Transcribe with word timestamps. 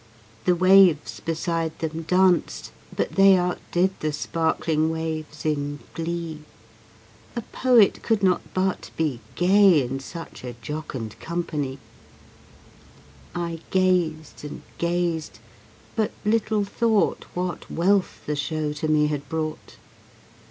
The 0.45 0.55
waves 0.55 1.19
beside 1.19 1.77
them 1.77 2.01
danced, 2.07 2.71
but 2.95 3.11
they 3.11 3.35
Outdid 3.35 3.91
the 3.99 4.11
sparkling 4.11 4.89
waves 4.89 5.45
in 5.45 5.77
glee: 5.93 6.39
A 7.35 7.43
poet 7.43 8.01
could 8.01 8.23
not 8.23 8.41
but 8.55 8.89
be 8.97 9.19
gay 9.35 9.79
In 9.83 9.99
such 9.99 10.43
a 10.43 10.55
jocund 10.59 11.19
company; 11.19 11.77
I 13.35 13.59
gazed 13.69 14.43
and 14.43 14.63
gazed 14.79 15.37
but 15.95 16.09
little 16.25 16.63
thought 16.65 17.27
What 17.35 17.69
wealth 17.69 18.23
the 18.25 18.35
show 18.35 18.73
to 18.73 18.87
me 18.87 19.05
had 19.05 19.29
brought. 19.29 19.75